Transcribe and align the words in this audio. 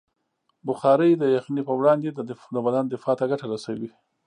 بخاري 0.67 1.09
د 1.17 1.23
یخنۍ 1.35 1.61
پر 1.67 1.75
وړاندې 1.79 2.09
د 2.53 2.57
بدن 2.65 2.85
دفاع 2.93 3.15
ته 3.19 3.25
ګټه 3.31 3.45
رسوي. 3.53 3.89